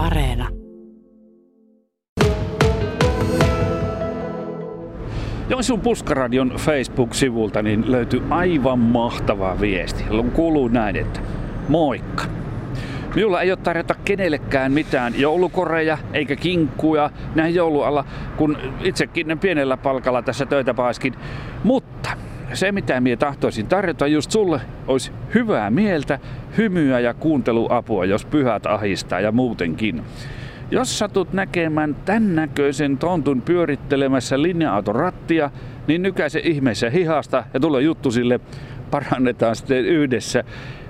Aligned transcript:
Areena. 0.00 0.48
Joensuun 5.48 5.80
Puskaradion 5.80 6.52
Facebook-sivulta 6.56 7.62
niin 7.62 7.92
löytyy 7.92 8.22
aivan 8.30 8.78
mahtava 8.78 9.56
viesti. 9.60 10.04
Jolloin 10.06 10.30
kuuluu 10.30 10.68
näin, 10.68 10.96
että 10.96 11.20
moikka. 11.68 12.24
Minulla 13.14 13.42
ei 13.42 13.50
ole 13.50 13.58
tarjota 13.62 13.94
kenellekään 14.04 14.72
mitään 14.72 15.20
joulukoreja 15.20 15.98
eikä 16.12 16.36
kinkkuja 16.36 17.10
näin 17.34 17.54
joulualla, 17.54 18.04
kun 18.36 18.58
itsekin 18.82 19.38
pienellä 19.38 19.76
palkalla 19.76 20.22
tässä 20.22 20.46
töitä 20.46 20.74
paiskin. 20.74 21.14
Mutta 21.64 21.79
se, 22.52 22.72
mitä 22.72 23.00
minä 23.00 23.16
tahtoisin 23.16 23.66
tarjota 23.66 24.06
just 24.06 24.30
sulle, 24.30 24.60
olisi 24.86 25.12
hyvää 25.34 25.70
mieltä, 25.70 26.18
hymyä 26.58 27.00
ja 27.00 27.14
kuunteluapua, 27.14 28.04
jos 28.04 28.24
pyhät 28.24 28.66
ahistaa 28.66 29.20
ja 29.20 29.32
muutenkin. 29.32 30.02
Jos 30.70 30.98
satut 30.98 31.32
näkemään 31.32 31.96
tämän 32.04 32.36
näköisen 32.36 32.98
tontun 32.98 33.42
pyörittelemässä 33.42 34.42
linja-auton 34.42 34.94
rattia, 34.94 35.50
niin 35.86 36.02
nykäise 36.02 36.40
ihmeessä 36.44 36.90
hihasta 36.90 37.44
ja 37.54 37.60
tule 37.60 37.82
juttu 37.82 38.10
sille, 38.10 38.40
parannetaan 38.90 39.56
sitten 39.56 39.84
yhdessä. 39.84 40.44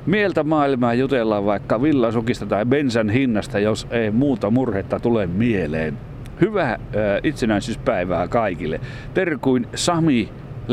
Mieltä 0.06 0.44
maailmaa 0.44 0.94
jutellaan 0.94 1.44
vaikka 1.44 1.82
villasukista 1.82 2.46
tai 2.46 2.66
bensan 2.66 3.10
hinnasta, 3.10 3.58
jos 3.58 3.86
ei 3.90 4.10
muuta 4.10 4.50
murhetta 4.50 5.00
tule 5.00 5.26
mieleen. 5.26 5.98
Hyvää 6.40 6.78
itsenäisyyspäivää 7.22 8.28
kaikille. 8.28 8.80
Terkuin 9.14 9.66
Sami 9.74 10.28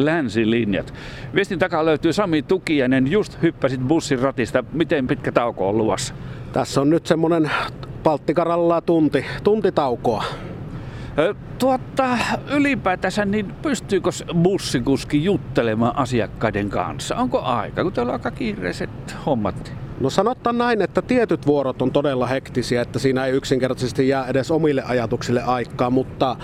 länsilinjat. 0.06 0.94
Viestin 1.36 1.60
takaa 1.60 1.86
löytyy 1.86 2.14
Sami 2.14 2.42
Tukiainen. 2.42 3.12
Just 3.12 3.42
hyppäsit 3.42 3.82
bussin 3.82 4.20
ratista. 4.20 4.64
Miten 4.74 5.08
pitkä 5.08 5.32
tauko 5.32 5.70
on 5.70 5.78
luvassa? 5.78 6.14
Tässä 6.54 6.82
on 6.82 6.90
nyt 6.90 7.05
semmonen 7.05 7.52
Palttikaralla 8.04 8.82
tunti, 8.82 9.26
tunti 9.44 9.72
taukoa. 9.72 10.24
Tuotta, 11.60 12.18
ylipäätänsä, 12.52 13.26
niin 13.26 13.46
pystyykö 13.62 14.10
bussikuski 14.44 15.24
juttelemaan 15.24 15.98
asiakkaiden 15.98 16.70
kanssa? 16.70 17.16
Onko 17.16 17.41
aika, 17.41 17.84
kun 17.84 17.93
teillä 17.93 18.10
on 18.10 18.14
aika 18.14 18.32
kiireiset 18.32 18.90
hommat? 19.26 19.74
No 19.99 20.10
sanottaan 20.10 20.58
näin, 20.58 20.82
että 20.82 21.02
tietyt 21.02 21.48
vuorot 21.48 21.82
on 21.82 21.91
todella 21.91 22.27
hektisiä, 22.27 22.82
että 22.82 22.99
siinä 22.99 23.26
ei 23.26 23.34
yksinkertaisesti 23.34 24.08
jää 24.08 24.27
edes 24.27 24.52
omille 24.52 24.84
ajatuksille 24.86 25.43
aikaa, 25.43 25.90
mutta 25.90 26.36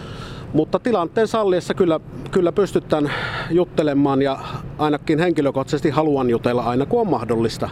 mutta 0.54 0.80
tilanteen 0.80 1.28
salliessa 1.28 1.74
kyllä, 1.74 2.00
kyllä 2.32 2.52
pystytään 2.52 3.12
juttelemaan 3.50 4.22
ja 4.22 4.40
ainakin 4.78 5.20
henkilökohtaisesti 5.20 5.90
haluan 5.90 6.30
jutella 6.30 6.64
aina 6.64 6.86
kun 6.86 7.02
on 7.02 7.10
mahdollista. 7.10 7.70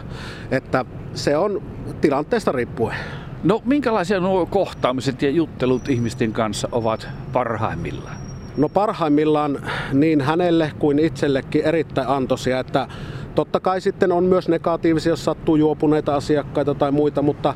Että 0.50 0.84
se 1.14 1.36
on 1.36 1.62
tilanteesta 2.00 2.52
riippuen. 2.52 2.96
No 3.44 3.62
minkälaisia 3.64 4.20
nuo 4.20 4.46
kohtaamiset 4.46 5.22
ja 5.22 5.30
juttelut 5.30 5.88
ihmisten 5.88 6.32
kanssa 6.32 6.68
ovat 6.72 7.08
parhaimmillaan? 7.32 8.16
No 8.56 8.68
parhaimmillaan 8.68 9.58
niin 9.92 10.20
hänelle 10.20 10.72
kuin 10.78 10.98
itsellekin 10.98 11.64
erittäin 11.64 12.08
antoisia, 12.08 12.58
että 12.60 12.88
Totta 13.34 13.60
kai 13.60 13.80
sitten 13.80 14.12
on 14.12 14.24
myös 14.24 14.48
negatiivisia, 14.48 15.12
jos 15.12 15.24
sattuu 15.24 15.56
juopuneita 15.56 16.14
asiakkaita 16.14 16.74
tai 16.74 16.92
muita, 16.92 17.22
mutta 17.22 17.54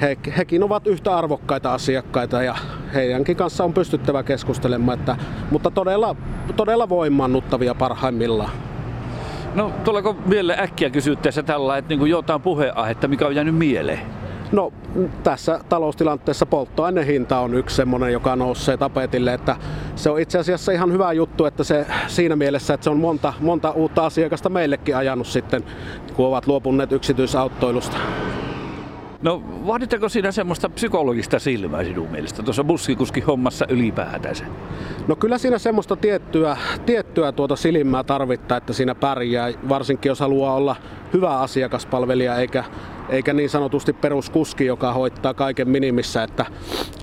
he, 0.00 0.16
hekin 0.36 0.62
ovat 0.62 0.86
yhtä 0.86 1.16
arvokkaita 1.16 1.74
asiakkaita 1.74 2.42
ja 2.42 2.54
heidänkin 2.94 3.36
kanssa 3.36 3.64
on 3.64 3.72
pystyttävä 3.72 4.22
keskustelemaan, 4.22 4.98
että, 4.98 5.16
mutta 5.50 5.70
todella, 5.70 6.16
todella 6.56 6.88
voimannuttavia 6.88 7.74
parhaimmillaan. 7.74 8.50
No 9.54 9.72
tuleeko 9.84 10.16
mieleen 10.26 10.60
äkkiä 10.60 10.90
kysyttäessä 10.90 11.42
tällä, 11.42 11.78
että 11.78 11.94
niin 11.94 12.06
jotain 12.06 12.40
puheenaihetta, 12.40 13.08
mikä 13.08 13.26
on 13.26 13.34
jäänyt 13.34 13.54
mieleen? 13.54 14.00
No 14.52 14.72
tässä 15.22 15.60
taloustilanteessa 15.68 16.46
polttoaineen 16.46 17.06
hinta 17.06 17.38
on 17.38 17.54
yksi 17.54 17.76
semmoinen, 17.76 18.12
joka 18.12 18.36
nousee 18.36 18.76
tapetille, 18.76 19.34
että 19.34 19.56
se 19.96 20.10
on 20.10 20.20
itse 20.20 20.38
asiassa 20.38 20.72
ihan 20.72 20.92
hyvä 20.92 21.12
juttu, 21.12 21.44
että 21.44 21.64
se 21.64 21.86
siinä 22.06 22.36
mielessä, 22.36 22.74
että 22.74 22.84
se 22.84 22.90
on 22.90 22.96
monta, 22.96 23.32
monta 23.40 23.70
uutta 23.70 24.06
asiakasta 24.06 24.48
meillekin 24.48 24.96
ajanut 24.96 25.26
sitten, 25.26 25.64
kun 26.14 26.26
ovat 26.26 26.46
luopuneet 26.46 26.92
yksityisautoilusta. 26.92 27.96
No 29.22 29.42
vaaditteko 29.66 30.08
siinä 30.08 30.32
semmoista 30.32 30.68
psykologista 30.68 31.38
silmää 31.38 31.84
sinun 31.84 32.10
mielestä 32.10 32.42
tuossa 32.42 32.64
bussikuski 32.64 33.20
hommassa 33.20 33.66
ylipäätänsä? 33.68 34.44
No 35.08 35.16
kyllä 35.16 35.38
siinä 35.38 35.58
semmoista 35.58 35.96
tiettyä, 35.96 36.56
tiettyä 36.86 37.32
tuota 37.32 37.56
silmää 37.56 38.04
tarvittaa, 38.04 38.58
että 38.58 38.72
siinä 38.72 38.94
pärjää, 38.94 39.52
varsinkin 39.68 40.10
jos 40.10 40.20
haluaa 40.20 40.54
olla 40.54 40.76
hyvä 41.12 41.38
asiakaspalvelija 41.38 42.36
eikä, 42.36 42.64
eikä 43.08 43.32
niin 43.32 43.50
sanotusti 43.50 43.92
peruskuski, 43.92 44.66
joka 44.66 44.92
hoittaa 44.92 45.34
kaiken 45.34 45.68
minimissä, 45.68 46.22
että 46.22 46.46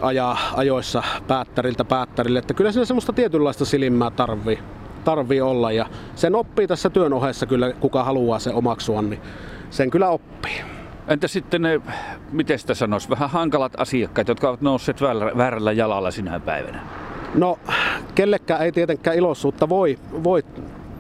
ajaa 0.02 0.38
ajoissa 0.56 1.04
päättäriltä 1.28 1.86
päättärille. 1.86 2.40
Että 2.40 2.54
kyllä 2.54 2.72
siinä 2.72 2.86
semmoista 2.86 3.14
tietynlaista 3.14 3.66
silmää 3.66 4.12
tarvii, 4.12 4.60
tarvii 5.04 5.42
olla 5.42 5.72
ja 5.72 5.86
sen 6.16 6.36
oppii 6.36 6.68
tässä 6.68 6.90
työn 6.90 7.14
ohessa 7.14 7.46
kyllä, 7.46 7.72
kuka 7.72 8.04
haluaa 8.04 8.40
se 8.40 8.54
omaksua, 8.54 9.02
niin 9.02 9.22
sen 9.70 9.90
kyllä 9.90 10.10
oppii. 10.10 10.77
Entä 11.08 11.28
sitten 11.28 11.62
ne, 11.62 11.82
miten 12.32 12.60
sitä 12.60 12.74
sanoisi, 12.74 13.10
vähän 13.10 13.30
hankalat 13.30 13.74
asiakkaat, 13.78 14.28
jotka 14.28 14.50
ovat 14.50 14.62
nousseet 14.62 15.02
väärällä 15.38 15.72
jalalla 15.72 16.12
sinä 16.12 16.40
päivänä? 16.40 16.80
No, 17.36 17.60
kellekään 18.16 18.62
ei 18.62 18.72
tietenkään 18.72 19.18
iloisuutta 19.18 19.70
voi, 19.70 20.00
voi 20.24 20.44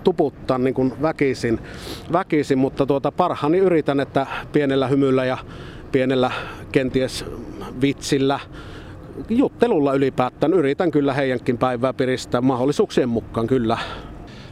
tuputtaa 0.04 0.58
niin 0.58 0.74
kuin 0.74 0.94
väkisin, 1.02 1.60
väkisin, 2.12 2.58
mutta 2.58 2.86
tuota, 2.86 3.12
parhaani 3.12 3.58
yritän, 3.58 4.00
että 4.00 4.28
pienellä 4.52 4.88
hymyllä 4.88 5.26
ja 5.26 5.38
pienellä 5.92 6.32
kenties 6.72 7.26
vitsillä, 7.82 8.40
juttelulla 9.30 9.94
ylipäätään 9.94 10.54
yritän 10.54 10.92
kyllä 10.92 11.14
heidänkin 11.14 11.58
päivää 11.58 11.94
piristää 11.94 12.42
mahdollisuuksien 12.42 13.10
mukaan 13.10 13.48
kyllä. 13.48 13.78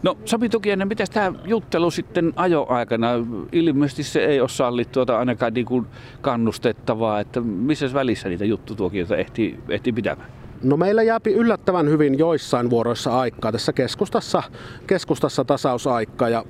No 0.05 0.17
Sami 0.25 0.49
Tukienen, 0.49 0.87
miten 0.87 1.07
tämä 1.13 1.33
juttelu 1.45 1.91
sitten 1.91 2.33
ajoaikana? 2.35 3.07
Ilmeisesti 3.51 4.03
se 4.03 4.25
ei 4.25 4.39
ole 4.39 4.49
sallittua 4.49 5.05
tai 5.05 5.15
ainakaan 5.15 5.53
niin 5.53 5.65
kuin 5.65 5.85
kannustettavaa, 6.21 7.19
että 7.19 7.41
missä 7.41 7.93
välissä 7.93 8.29
niitä 8.29 8.45
juttutuokioita 8.45 9.17
ehtii, 9.17 9.59
ehtii 9.69 9.93
pitämään? 9.93 10.29
No 10.63 10.77
meillä 10.77 11.03
jääpi 11.03 11.33
yllättävän 11.33 11.89
hyvin 11.89 12.17
joissain 12.17 12.69
vuoroissa 12.69 13.19
aikaa. 13.19 13.51
Tässä 13.51 13.73
keskustassa, 13.73 14.43
keskustassa 14.87 15.45
tasausaika 15.45 16.29
ja 16.29 16.45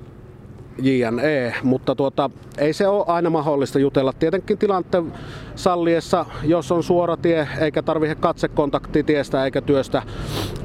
JNE, 0.78 1.54
mutta 1.62 1.94
tuota, 1.94 2.30
ei 2.58 2.72
se 2.72 2.88
ole 2.88 3.04
aina 3.08 3.30
mahdollista 3.30 3.78
jutella. 3.78 4.12
Tietenkin 4.12 4.58
tilanteen 4.58 5.12
salliessa, 5.54 6.26
jos 6.44 6.72
on 6.72 6.82
suora 6.82 7.16
tie 7.16 7.48
eikä 7.60 7.82
tarvitse 7.82 8.14
katsekontakti 8.14 9.02
tiestä 9.02 9.44
eikä 9.44 9.60
työstä 9.60 10.02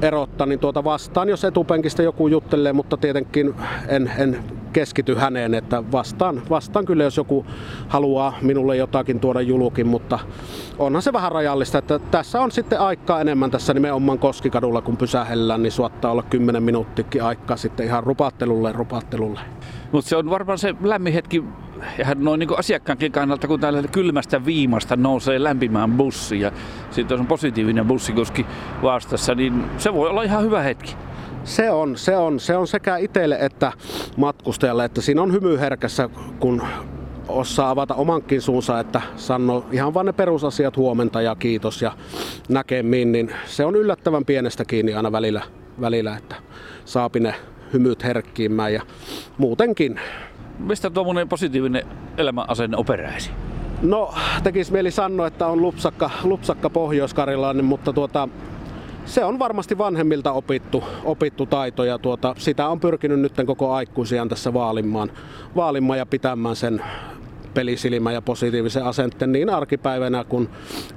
erottaa, 0.02 0.46
niin 0.46 0.58
tuota 0.58 0.84
vastaan, 0.84 1.28
jos 1.28 1.44
etupenkistä 1.44 2.02
joku 2.02 2.28
juttelee, 2.28 2.72
mutta 2.72 2.96
tietenkin 2.96 3.54
en, 3.88 4.12
en 4.18 4.44
keskity 4.72 5.14
häneen, 5.14 5.54
että 5.54 5.82
vastaan, 5.92 6.42
vastaan 6.50 6.84
kyllä, 6.84 7.04
jos 7.04 7.16
joku 7.16 7.46
haluaa 7.88 8.38
minulle 8.42 8.76
jotakin 8.76 9.20
tuoda 9.20 9.40
julukin, 9.40 9.86
mutta 9.86 10.18
onhan 10.78 11.02
se 11.02 11.12
vähän 11.12 11.32
rajallista, 11.32 11.78
että 11.78 11.98
tässä 11.98 12.40
on 12.40 12.50
sitten 12.52 12.80
aikaa 12.80 13.20
enemmän 13.20 13.50
tässä 13.50 13.74
nimenomaan 13.74 14.18
Koskikadulla, 14.18 14.80
kun 14.80 14.96
pysähellään, 14.96 15.62
niin 15.62 15.72
suottaa 15.72 16.12
olla 16.12 16.22
10 16.22 16.62
minuuttikin 16.62 17.22
aikaa 17.22 17.56
sitten 17.56 17.86
ihan 17.86 18.04
rupattelulle 18.04 18.72
rupattelulle. 18.72 19.40
Mutta 19.92 20.08
se 20.08 20.16
on 20.16 20.30
varmaan 20.30 20.58
se 20.58 20.74
lämmin 20.82 21.12
hetki 21.12 21.44
ihan 21.98 22.24
noin 22.24 22.38
niin 22.38 22.58
asiakkaankin 22.58 23.12
kannalta, 23.12 23.48
kun 23.48 23.60
täällä 23.60 23.82
kylmästä 23.82 24.44
viimasta 24.44 24.96
nousee 24.96 25.42
lämpimään 25.42 25.92
bussi 25.92 26.40
ja 26.40 26.52
sitten 26.90 27.20
on 27.20 27.26
positiivinen 27.26 27.86
bussikoski 27.86 28.46
vastassa, 28.82 29.34
niin 29.34 29.64
se 29.78 29.94
voi 29.94 30.08
olla 30.08 30.22
ihan 30.22 30.44
hyvä 30.44 30.62
hetki. 30.62 30.96
Se 31.44 31.70
on, 31.70 31.96
se 31.96 32.16
on, 32.16 32.40
se 32.40 32.56
on 32.56 32.66
sekä 32.66 32.96
itselle 32.96 33.36
että 33.40 33.72
matkustajalle, 34.16 34.84
että 34.84 35.00
siinä 35.00 35.22
on 35.22 35.32
hymy 35.32 35.58
herkässä, 35.58 36.08
kun 36.40 36.62
osaa 37.28 37.70
avata 37.70 37.94
omankin 37.94 38.42
suunsa, 38.42 38.80
että 38.80 39.02
sanoo 39.16 39.66
ihan 39.72 39.94
vain 39.94 40.06
ne 40.06 40.12
perusasiat 40.12 40.76
huomenta 40.76 41.22
ja 41.22 41.36
kiitos 41.36 41.82
ja 41.82 41.92
näkemiin, 42.48 43.12
niin 43.12 43.32
se 43.46 43.64
on 43.64 43.76
yllättävän 43.76 44.24
pienestä 44.24 44.64
kiinni 44.64 44.94
aina 44.94 45.12
välillä, 45.12 45.42
välillä 45.80 46.16
että 46.16 46.36
saapi 46.84 47.20
ne 47.20 47.34
hymyt 47.72 48.04
herkkiimmään 48.04 48.72
ja 48.72 48.82
muutenkin. 49.38 50.00
Mistä 50.58 50.90
tuommoinen 50.90 51.28
positiivinen 51.28 51.86
elämänasenne 52.16 52.76
on 52.76 52.84
peräisin? 52.84 53.34
No, 53.82 54.14
tekis 54.42 54.70
mieli 54.70 54.90
sanoa, 54.90 55.26
että 55.26 55.46
on 55.46 55.62
lupsakka, 55.62 56.10
lupsakka 56.24 56.70
pohjois 56.70 57.14
mutta 57.62 57.92
tuota, 57.92 58.28
se 59.04 59.24
on 59.24 59.38
varmasti 59.38 59.78
vanhemmilta 59.78 60.32
opittu, 60.32 60.84
opittu 61.04 61.46
taito 61.46 61.84
ja 61.84 61.98
tuota, 61.98 62.34
sitä 62.38 62.68
on 62.68 62.80
pyrkinyt 62.80 63.20
nyt 63.20 63.32
koko 63.46 63.72
aikuisiaan 63.72 64.28
tässä 64.28 64.54
vaalimaan, 64.54 65.12
vaalimaan 65.56 65.98
ja 65.98 66.06
pitämään 66.06 66.56
sen 66.56 66.82
pelisilmä 67.54 68.12
ja 68.12 68.22
positiivisen 68.22 68.84
asenteen 68.84 69.32
niin 69.32 69.50
arkipäivänä 69.50 70.24
kuin 70.24 70.48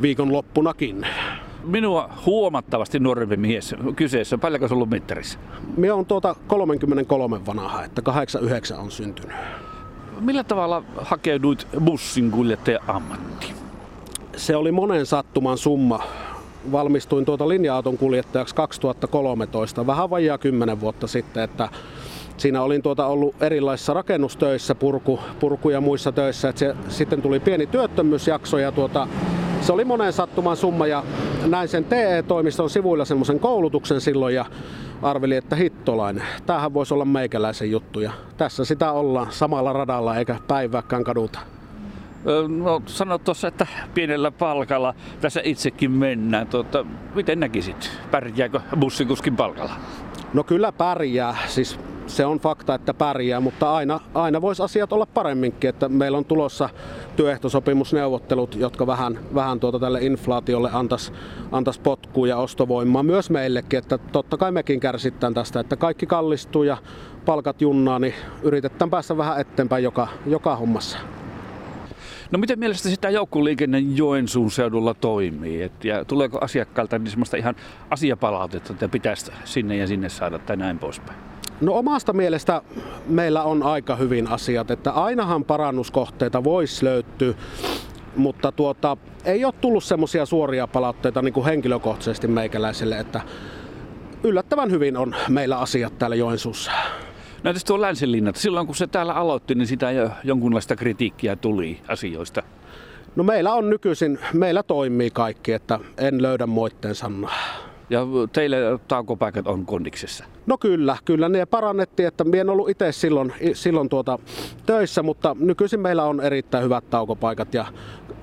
viikonloppunakin. 0.01 1.07
Minua 1.65 2.09
huomattavasti 2.25 2.99
nuorempi 2.99 3.37
mies 3.37 3.75
kyseessä. 3.95 4.37
Paljonko 4.37 4.67
se 4.67 4.73
on 4.73 4.75
ollut 4.75 4.89
mittarissa? 4.89 5.39
Minä 5.77 5.95
on 5.95 6.05
tuota 6.05 6.35
33 6.47 7.45
vanha, 7.45 7.83
että 7.83 8.01
89 8.01 8.79
on 8.79 8.91
syntynyt. 8.91 9.37
Millä 10.19 10.43
tavalla 10.43 10.83
hakeuduit 10.97 11.67
bussin 11.85 12.31
kuljettajan 12.31 12.81
ammattiin? 12.87 13.55
se 14.37 14.55
oli 14.55 14.71
monen 14.71 15.05
sattuman 15.05 15.57
summa. 15.57 16.03
Valmistuin 16.71 17.25
tuota 17.25 17.49
linja-auton 17.49 17.97
kuljettajaksi 17.97 18.55
2013, 18.55 19.87
vähän 19.87 20.09
vajaa 20.09 20.37
10 20.37 20.81
vuotta 20.81 21.07
sitten, 21.07 21.43
että 21.43 21.69
siinä 22.37 22.61
olin 22.61 22.81
tuota 22.81 23.05
ollut 23.05 23.35
erilaisissa 23.41 23.93
rakennustöissä, 23.93 24.75
purku, 24.75 25.19
purku 25.39 25.69
ja 25.69 25.81
muissa 25.81 26.11
töissä. 26.11 26.49
että 26.49 26.59
se, 26.59 26.75
sitten 26.89 27.21
tuli 27.21 27.39
pieni 27.39 27.67
työttömyysjakso 27.67 28.57
ja 28.57 28.71
tuota, 28.71 29.07
se 29.65 29.73
oli 29.73 29.85
monen 29.85 30.13
sattuman 30.13 30.57
summa 30.57 30.87
ja 30.87 31.03
näin 31.45 31.67
sen 31.67 31.85
TE-toimiston 31.85 32.69
sivuilla 32.69 33.05
semmoisen 33.05 33.39
koulutuksen 33.39 34.01
silloin 34.01 34.35
ja 34.35 34.45
arveli, 35.01 35.35
että 35.35 35.55
hittolainen. 35.55 36.23
Tämähän 36.45 36.73
voisi 36.73 36.93
olla 36.93 37.05
meikäläisen 37.05 37.71
juttu 37.71 37.99
ja 37.99 38.11
tässä 38.37 38.65
sitä 38.65 38.91
ollaan 38.91 39.27
samalla 39.29 39.73
radalla 39.73 40.15
eikä 40.15 40.35
päivääkään 40.47 41.03
kaduta. 41.03 41.39
No 42.47 42.81
sanot 42.85 43.23
tuossa, 43.23 43.47
että 43.47 43.67
pienellä 43.93 44.31
palkalla 44.31 44.93
tässä 45.21 45.41
itsekin 45.43 45.91
mennään. 45.91 46.47
Tuota, 46.47 46.85
miten 47.15 47.39
näkisit? 47.39 47.91
Pärjääkö 48.11 48.59
bussikuskin 48.79 49.35
palkalla? 49.35 49.73
No 50.33 50.43
kyllä 50.43 50.71
pärjää. 50.71 51.35
Siis 51.47 51.79
se 52.07 52.25
on 52.25 52.39
fakta, 52.39 52.75
että 52.75 52.93
pärjää, 52.93 53.39
mutta 53.39 53.73
aina, 53.73 53.99
aina 54.13 54.41
voisi 54.41 54.63
asiat 54.63 54.93
olla 54.93 55.05
paremminkin. 55.05 55.69
Että 55.69 55.89
meillä 55.89 56.17
on 56.17 56.25
tulossa 56.25 56.69
työehtosopimusneuvottelut, 57.15 58.55
jotka 58.55 58.87
vähän, 58.87 59.19
vähän 59.35 59.59
tuota 59.59 59.79
tälle 59.79 60.01
inflaatiolle 60.01 60.69
antaisi 60.73 61.11
antais 61.51 61.79
potkua 61.79 62.27
ja 62.27 62.37
ostovoimaa 62.37 63.03
myös 63.03 63.29
meillekin. 63.29 63.79
Että 63.79 63.97
totta 63.97 64.37
kai 64.37 64.51
mekin 64.51 64.79
kärsitään 64.79 65.33
tästä, 65.33 65.59
että 65.59 65.75
kaikki 65.75 66.05
kallistuu 66.05 66.63
ja 66.63 66.77
palkat 67.25 67.61
junnaa, 67.61 67.99
niin 67.99 68.13
yritetään 68.43 68.89
päästä 68.89 69.17
vähän 69.17 69.39
eteenpäin 69.39 69.83
joka, 69.83 70.07
joka 70.25 70.55
hommassa. 70.55 70.97
No 72.31 72.39
miten 72.39 72.59
mielestäsi 72.59 72.95
sitä 72.95 73.09
joukkoliikenne 73.09 73.79
Joensuun 73.79 74.51
seudulla 74.51 74.93
toimii? 74.93 75.61
Et, 75.61 75.85
ja 75.85 76.05
tuleeko 76.05 76.37
asiakkailta 76.41 76.99
niin 76.99 77.09
semmoista 77.09 77.37
ihan 77.37 77.55
asiapalautetta, 77.89 78.73
että 78.73 78.89
pitäisi 78.89 79.31
sinne 79.43 79.77
ja 79.77 79.87
sinne 79.87 80.09
saada 80.09 80.39
tai 80.39 80.57
näin 80.57 80.79
poispäin? 80.79 81.34
No 81.61 81.73
omasta 81.73 82.13
mielestä 82.13 82.61
meillä 83.07 83.43
on 83.43 83.63
aika 83.63 83.95
hyvin 83.95 84.27
asiat, 84.27 84.71
että 84.71 84.91
ainahan 84.91 85.43
parannuskohteita 85.43 86.43
voisi 86.43 86.85
löytyä, 86.85 87.33
mutta 88.15 88.51
tuota, 88.51 88.97
ei 89.25 89.45
ole 89.45 89.53
tullut 89.61 89.83
semmoisia 89.83 90.25
suoria 90.25 90.67
palautteita 90.67 91.21
niin 91.21 91.33
kuin 91.33 91.45
henkilökohtaisesti 91.45 92.27
meikäläiselle, 92.27 92.99
että 92.99 93.21
yllättävän 94.23 94.71
hyvin 94.71 94.97
on 94.97 95.15
meillä 95.29 95.57
asiat 95.57 95.97
täällä 95.97 96.15
Joensuussa. 96.15 96.71
Näytäis 97.43 97.65
tuo 97.65 97.81
Länsinlinnat, 97.81 98.35
silloin 98.35 98.65
kun 98.65 98.75
se 98.75 98.87
täällä 98.87 99.13
aloitti, 99.13 99.55
niin 99.55 99.67
sitä 99.67 99.91
jo 99.91 100.09
jonkunlaista 100.23 100.75
kritiikkiä 100.75 101.35
tuli 101.35 101.81
asioista. 101.87 102.43
No 103.15 103.23
meillä 103.23 103.53
on 103.53 103.69
nykyisin, 103.69 104.19
meillä 104.33 104.63
toimii 104.63 105.11
kaikki, 105.11 105.53
että 105.53 105.79
en 105.97 106.21
löydä 106.21 106.47
moitteen 106.47 106.95
sanaa. 106.95 107.33
Ja 107.89 108.07
teille 108.33 108.57
taukopaikat 108.87 109.47
on 109.47 109.65
kondiksessa? 109.65 110.25
No 110.45 110.57
kyllä, 110.57 110.97
kyllä 111.05 111.29
ne 111.29 111.45
parannettiin, 111.45 112.07
että 112.07 112.23
minä 112.23 112.41
en 112.41 112.49
ollut 112.49 112.69
itse 112.69 112.91
silloin, 112.91 113.33
silloin 113.53 113.89
tuota 113.89 114.19
töissä, 114.65 115.03
mutta 115.03 115.35
nykyisin 115.39 115.79
meillä 115.79 116.03
on 116.03 116.21
erittäin 116.21 116.63
hyvät 116.63 116.89
taukopaikat 116.89 117.53
ja 117.53 117.65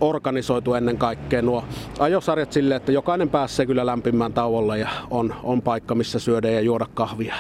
organisoitu 0.01 0.75
ennen 0.75 0.99
kaikkea 0.99 1.43
nuo 1.43 1.65
ajosarjat 1.99 2.53
sille, 2.53 2.75
että 2.75 2.93
jokainen 2.93 3.29
pääsee 3.29 3.67
kyllä 3.67 3.87
lämpimään 3.87 4.33
tauolle 4.33 4.79
ja 4.79 4.89
on, 5.11 5.35
on 5.43 5.63
paikka, 5.63 5.95
missä 5.95 6.19
syödä 6.19 6.51
ja 6.51 6.61
juoda 6.61 6.87
kahvia. 6.95 7.35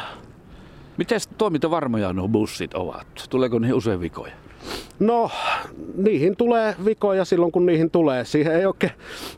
Miten 0.96 1.20
toimintavarmoja 1.38 2.12
nuo 2.12 2.28
bussit 2.28 2.74
ovat? 2.74 3.06
Tuleeko 3.30 3.58
niihin 3.58 3.76
usein 3.76 4.00
vikoja? 4.00 4.32
No, 4.98 5.30
niihin 5.96 6.36
tulee 6.36 6.76
vikoja 6.84 7.24
silloin 7.24 7.52
kun 7.52 7.66
niihin 7.66 7.90
tulee. 7.90 8.24
Siihen 8.24 8.54
ei 8.54 8.66
oikein, 8.66 8.92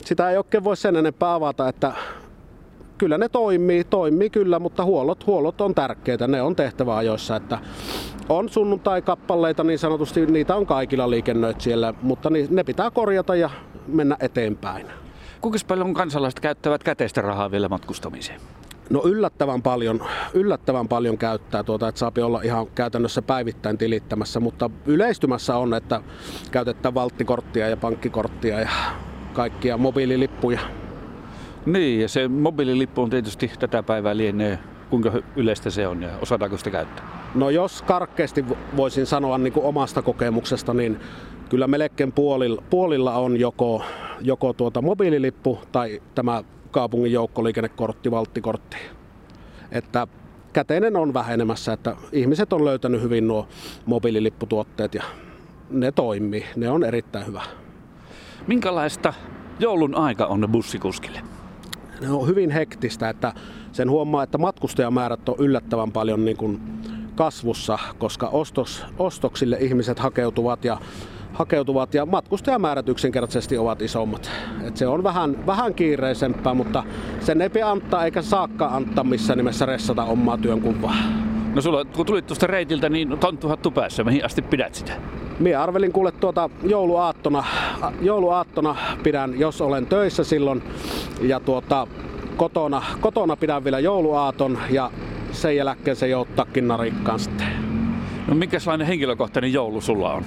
sitä 0.05 0.31
ei 0.31 0.37
oikein 0.37 0.65
voi 0.65 0.77
sen 0.77 0.97
enempää 0.97 1.35
avata, 1.35 1.69
että 1.69 1.93
kyllä 2.99 3.19
ne 3.19 3.29
toimii, 3.29 3.85
toimii 3.85 4.31
kyllä, 4.31 4.59
mutta 4.59 4.85
huollot, 4.85 5.27
huollot 5.27 5.61
on 5.61 5.75
tärkeitä, 5.75 6.27
ne 6.27 6.43
on 6.43 6.57
tehtävä 6.57 6.97
ajoissa, 6.97 7.37
että 7.37 7.59
on 8.29 8.49
sunnuntai-kappaleita 8.49 9.65
niin 9.65 9.79
sanotusti, 9.79 10.27
niitä 10.27 10.57
on 10.57 10.67
kaikilla 10.67 11.11
liikennöitsijöillä, 11.11 11.95
mutta 12.03 12.31
ne 12.51 12.65
pitää 12.65 12.91
korjata 12.91 13.35
ja 13.35 13.51
mennä 13.87 14.17
eteenpäin. 14.21 14.87
Kuinka 15.41 15.59
paljon 15.69 15.95
kansalaiset 15.95 16.41
käyttävät 16.41 16.85
käteistä 16.85 17.21
rahaa 17.21 17.51
vielä 17.51 17.69
matkustamiseen? 17.69 18.41
No 18.91 19.03
yllättävän 19.05 19.63
paljon, 19.63 20.03
yllättävän 20.35 20.89
paljon 20.89 21.19
käyttää, 21.19 21.63
tuota, 21.63 21.89
että 21.89 21.99
saapi 21.99 22.23
olla 22.23 22.41
ihan 22.43 22.67
käytännössä 22.75 23.23
päivittäin 23.23 23.79
tilittämässä, 23.79 24.41
mutta 24.41 24.71
yleistymässä 24.87 25.57
on, 25.57 25.75
että 25.75 26.01
käytetään 26.51 26.95
valttikorttia 26.95 27.69
ja 27.69 27.77
pankkikorttia 27.77 28.61
ja 28.61 28.69
kaikkia 29.33 29.77
mobiililippuja. 29.77 30.61
Niin, 31.67 32.01
ja 32.01 32.09
se 32.09 32.29
mobiililippu 32.29 33.03
on 33.03 33.11
tietysti 33.11 33.51
tätä 33.59 33.83
päivää 33.83 34.17
lienee 34.17 34.59
kuinka 34.91 35.13
yleistä 35.37 35.71
se 35.71 35.87
on 35.87 36.03
ja 36.03 36.09
osataanko 36.23 36.59
sitä 36.59 36.71
käyttää? 36.71 37.05
No 37.35 37.51
jos 37.51 37.83
karkeasti 37.83 38.45
voisin 38.77 39.07
sanoa 39.07 39.39
niin 39.39 39.53
kuin 39.53 39.67
omasta 39.67 40.03
kokemuksesta, 40.03 40.75
niin 40.75 41.01
kyllä 41.49 41.67
melkein 41.67 42.13
puolilla, 42.13 42.63
puolilla 42.71 43.15
on 43.15 43.41
joko, 43.41 43.83
joko 44.21 44.53
tuota 44.53 44.83
mobiililippu 44.83 45.59
tai 45.73 46.03
tämä 46.15 46.43
kaupungin 46.71 47.13
joukkoliikennekortti, 47.13 48.11
valttikortti. 48.11 48.77
Että 49.73 50.07
käteinen 50.53 50.97
on 50.97 51.15
vähenemässä, 51.15 51.73
että 51.73 51.97
ihmiset 52.13 52.53
on 52.53 52.65
löytänyt 52.65 53.03
hyvin 53.03 53.29
nuo 53.29 53.49
mobiililipputuotteet 53.87 54.95
ja 54.95 55.03
ne 55.71 55.93
toimii. 55.93 56.45
Ne 56.57 56.71
on 56.71 56.85
erittäin 56.85 57.27
hyvä. 57.27 57.43
Minkälaista 58.47 59.15
joulun 59.59 59.95
aika 59.95 60.27
on 60.27 60.49
bussikuskille? 60.53 61.34
Ne 62.01 62.11
on 62.11 62.27
hyvin 62.27 62.51
hektistä, 62.51 63.09
että 63.09 63.33
sen 63.73 63.91
huomaa, 63.91 64.23
että 64.23 64.39
matkustajamäärät 64.39 65.29
on 65.29 65.37
yllättävän 65.39 65.93
paljon 65.93 66.25
niin 66.25 66.37
kuin 66.37 66.61
kasvussa, 67.15 67.79
koska 67.99 68.29
ostos, 68.29 68.87
ostoksille 68.99 69.57
ihmiset 69.61 69.99
hakeutuvat 69.99 70.65
ja 70.65 70.79
hakeutuvat 71.33 71.95
ja 71.95 72.07
matkustajamäärät 72.07 72.89
yksinkertaisesti 72.89 73.59
ovat 73.59 73.83
isommat. 73.83 74.31
Et 74.67 74.77
se 74.77 74.87
on 74.87 75.03
vähän, 75.03 75.47
vähän 75.47 75.75
kiireisempää, 75.75 76.55
mutta 76.55 76.85
sen 77.21 77.43
ei 77.43 77.51
pidä 77.51 77.71
antaa 77.71 78.05
eikä 78.05 78.23
saakka 78.23 78.67
antaa 78.67 79.05
missään 79.05 79.37
nimessä 79.37 79.67
ressata 79.67 80.05
omaa 80.05 80.39
työnkuvaa. 80.39 80.97
No 81.55 81.61
sulla, 81.61 81.85
kun 81.85 82.07
tulit 82.07 82.27
tuosta 82.27 82.47
reitiltä, 82.47 82.89
niin 82.89 83.19
tonttuhattu 83.19 83.71
päässä. 83.71 84.05
Mihin 84.05 84.25
asti 84.25 84.43
pidät 84.43 84.75
sitä? 84.75 84.93
Minä 85.39 85.63
arvelin 85.63 85.93
kuule 85.93 86.13
tuota 86.13 86.51
jouluaattona, 86.63 87.45
jouluaattona 88.01 88.77
pidän, 89.03 89.39
jos 89.39 89.61
olen 89.61 89.87
töissä 89.87 90.25
silloin. 90.25 90.63
Ja 91.23 91.41
tuota, 91.41 91.87
kotona, 92.37 92.83
kotona 93.01 93.37
pidän 93.37 93.65
vielä 93.65 93.79
jouluaaton 93.79 94.59
ja 94.71 94.91
sen 95.33 95.57
jälkeen 95.57 95.97
se 95.97 96.09
jouttakin 96.09 96.69
narikkaan 96.69 97.19
sitten. 97.19 97.47
No 98.29 98.35
minkälainen 98.35 98.87
henkilökohtainen 98.87 99.53
joulu 99.53 99.81
sulla 99.81 100.15
on? 100.15 100.25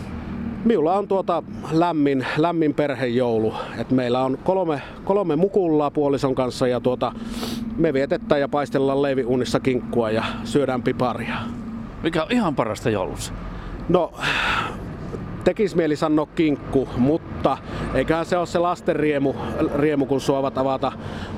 Minulla 0.66 0.94
on 0.94 1.08
tuota 1.08 1.44
lämmin, 1.72 2.26
lämmin 2.38 2.74
perhejoulu. 2.74 3.54
Et 3.78 3.92
meillä 3.92 4.24
on 4.24 4.38
kolme, 4.44 4.82
kolme 5.04 5.36
mukullaa 5.36 5.92
puolison 5.92 6.36
kanssa 6.36 6.68
ja 6.68 6.80
tuota, 6.80 7.12
me 7.78 7.94
vietetään 7.94 8.42
ja 8.42 8.48
paistellaan 8.48 9.02
leiviunissa 9.02 9.60
kinkkua 9.60 10.12
ja 10.12 10.24
syödään 10.44 10.84
piparia. 10.84 11.36
Mikä 12.04 12.24
on 12.24 12.32
ihan 12.32 12.56
parasta 12.56 12.90
joulussa? 12.90 13.34
No, 13.90 14.12
tekis 15.48 15.76
mieli 15.76 15.96
sanoa 15.96 16.28
kinkku, 16.36 16.90
mutta 16.98 17.58
eiköhän 17.94 18.26
se 18.26 18.38
ole 18.38 18.46
se 18.46 18.60
lasten 18.60 18.96
riemu, 18.96 19.34
riemu 19.76 20.06
kun 20.06 20.22
suovat 20.22 20.58
avata, 20.58 20.92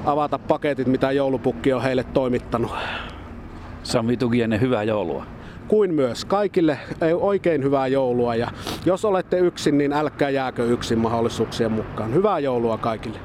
avata 0.05 0.39
paketit, 0.39 0.87
mitä 0.87 1.11
joulupukki 1.11 1.73
on 1.73 1.81
heille 1.81 2.03
toimittanut. 2.03 2.71
Sami 3.83 4.17
Tukienen, 4.17 4.61
hyvää 4.61 4.83
joulua 4.83 5.25
kuin 5.67 5.93
myös 5.93 6.25
kaikille 6.25 6.79
oikein 7.21 7.63
hyvää 7.63 7.87
joulua 7.87 8.35
ja 8.35 8.51
jos 8.85 9.05
olette 9.05 9.39
yksin, 9.39 9.77
niin 9.77 9.93
älkää 9.93 10.29
jääkö 10.29 10.65
yksin 10.65 10.99
mahdollisuuksien 10.99 11.71
mukaan. 11.71 12.13
Hyvää 12.13 12.39
joulua 12.39 12.77
kaikille! 12.77 13.19